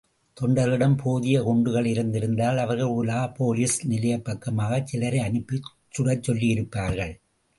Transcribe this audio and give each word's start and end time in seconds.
தொணடர்களிடம் 0.37 0.95
போதிய 0.97 1.41
குண்டுகளிருந்திருந்தால் 1.41 2.57
அவர்கள் 2.57 2.87
ஊலா 2.87 3.19
போலிஸ் 3.39 3.77
நிலையப் 3.83 4.25
பக்கமாகச் 4.25 4.87
சிலரை 4.87 5.19
அனுப்பிச் 5.19 5.69
சுடக் 5.89 6.23
கொல்லியிருப்பார்கள். 6.27 7.13